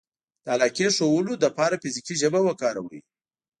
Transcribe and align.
-د 0.23 0.45
علاقې 0.55 0.87
ښودنې 0.97 1.35
لپاره 1.45 1.79
فزیکي 1.81 2.15
ژبه 2.21 2.39
وکاروئ 2.43 2.99